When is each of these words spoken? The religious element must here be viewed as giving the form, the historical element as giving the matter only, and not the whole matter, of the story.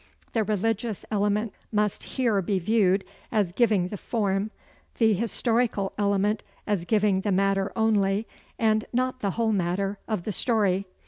The 0.33 0.43
religious 0.43 1.05
element 1.11 1.53
must 1.71 2.03
here 2.17 2.41
be 2.41 2.57
viewed 2.57 3.05
as 3.31 3.51
giving 3.51 3.89
the 3.89 3.97
form, 3.97 4.49
the 4.97 5.13
historical 5.13 5.93
element 5.95 6.41
as 6.65 6.85
giving 6.85 7.21
the 7.21 7.31
matter 7.31 7.71
only, 7.75 8.25
and 8.57 8.85
not 8.91 9.19
the 9.19 9.29
whole 9.37 9.53
matter, 9.53 9.99
of 10.07 10.23
the 10.23 10.31
story. 10.31 10.87